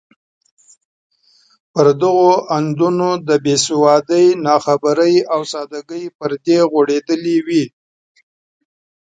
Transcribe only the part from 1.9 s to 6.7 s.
دغو اندونو د بې سوادۍ، ناخبرۍ او سادګۍ پردې